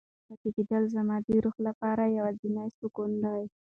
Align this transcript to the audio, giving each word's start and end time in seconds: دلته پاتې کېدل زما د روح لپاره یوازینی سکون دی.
دلته 0.03 0.19
پاتې 0.27 0.49
کېدل 0.55 0.83
زما 0.95 1.15
د 1.25 1.29
روح 1.43 1.55
لپاره 1.67 2.03
یوازینی 2.17 2.67
سکون 2.77 3.11
دی. 3.23 3.41